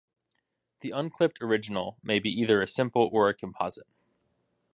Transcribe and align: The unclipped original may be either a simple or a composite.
The 0.79 0.89
unclipped 0.89 1.43
original 1.43 1.99
may 2.01 2.17
be 2.17 2.31
either 2.31 2.59
a 2.59 2.67
simple 2.67 3.07
or 3.13 3.29
a 3.29 3.35
composite. 3.35 3.85